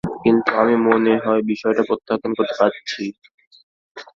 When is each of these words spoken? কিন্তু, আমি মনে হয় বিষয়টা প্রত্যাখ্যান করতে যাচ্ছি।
কিন্তু, 0.23 0.49
আমি 0.61 0.75
মনে 0.87 1.13
হয় 1.23 1.41
বিষয়টা 1.51 1.81
প্রত্যাখ্যান 1.89 2.31
করতে 2.37 2.55
যাচ্ছি। 2.61 3.03